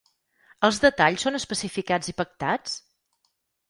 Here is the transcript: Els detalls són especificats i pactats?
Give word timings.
Els 0.67 0.79
detalls 0.85 1.27
són 1.27 1.41
especificats 1.43 2.13
i 2.15 2.19
pactats? 2.25 2.79